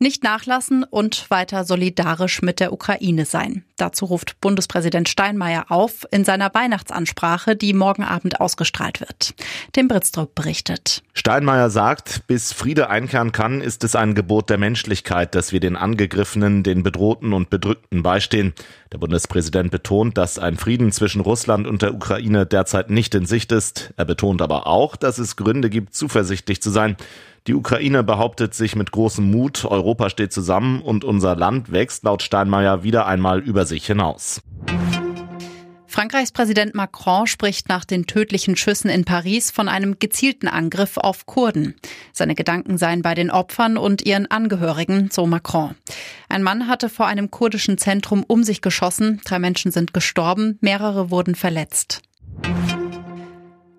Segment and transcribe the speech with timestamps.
[0.00, 3.64] Nicht nachlassen und weiter solidarisch mit der Ukraine sein.
[3.76, 9.34] Dazu ruft Bundespräsident Steinmeier auf in seiner Weihnachtsansprache, die morgen Abend ausgestrahlt wird.
[9.72, 11.02] Tim Britztrup berichtet.
[11.14, 15.74] Steinmeier sagt, bis Friede einkehren kann, ist es ein Gebot der Menschlichkeit, dass wir den
[15.74, 18.54] Angegriffenen, den Bedrohten und Bedrückten beistehen.
[18.92, 23.50] Der Bundespräsident betont, dass ein Frieden zwischen Russland und der Ukraine derzeit nicht in Sicht
[23.50, 23.92] ist.
[23.96, 26.96] Er betont aber auch, dass es Gründe gibt, zuversichtlich zu sein.
[27.48, 32.22] Die Ukraine behauptet sich mit großem Mut, Europa steht zusammen und unser Land wächst laut
[32.22, 34.42] Steinmeier wieder einmal über sich hinaus.
[35.86, 41.24] Frankreichs Präsident Macron spricht nach den tödlichen Schüssen in Paris von einem gezielten Angriff auf
[41.24, 41.74] Kurden.
[42.12, 45.74] Seine Gedanken seien bei den Opfern und ihren Angehörigen, so Macron.
[46.28, 51.10] Ein Mann hatte vor einem kurdischen Zentrum um sich geschossen, drei Menschen sind gestorben, mehrere
[51.10, 52.02] wurden verletzt.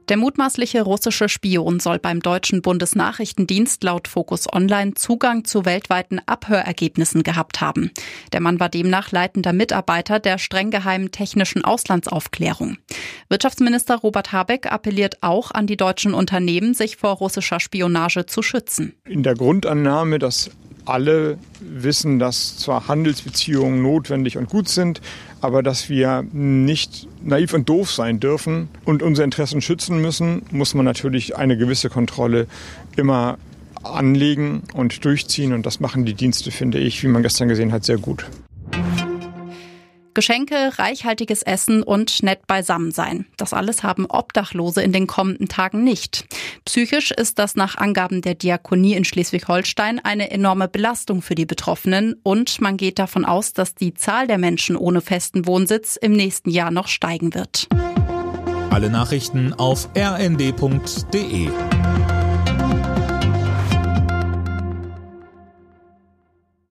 [0.10, 7.22] Der mutmaßliche russische Spion soll beim deutschen Bundesnachrichtendienst laut Focus Online Zugang zu weltweiten Abhörergebnissen
[7.22, 7.92] gehabt haben.
[8.34, 12.78] Der Mann war demnach leitender Mitarbeiter der streng geheimen technischen Auslandsaufklärung.
[13.30, 18.96] Wirtschaftsminister Robert Habeck appelliert auch an die deutschen Unternehmen, sich vor russischer Spionage zu schützen.
[19.06, 20.50] In der Grundannahme, dass
[20.90, 25.02] alle wissen, dass zwar Handelsbeziehungen notwendig und gut sind,
[25.42, 30.73] aber dass wir nicht naiv und doof sein dürfen und unsere Interessen schützen müssen, muss
[30.73, 32.48] man natürlich eine gewisse Kontrolle
[32.96, 33.38] immer
[33.84, 35.54] anlegen und durchziehen.
[35.54, 38.26] Und das machen die Dienste, finde ich, wie man gestern gesehen hat, sehr gut.
[40.14, 43.26] Geschenke, reichhaltiges Essen und nett beisammen sein.
[43.38, 46.26] Das alles haben Obdachlose in den kommenden Tagen nicht.
[46.70, 52.14] Psychisch ist das nach Angaben der Diakonie in Schleswig-Holstein eine enorme Belastung für die Betroffenen
[52.22, 56.52] und man geht davon aus, dass die Zahl der Menschen ohne festen Wohnsitz im nächsten
[56.52, 57.67] Jahr noch steigen wird.
[58.70, 61.50] Alle Nachrichten auf rnd.de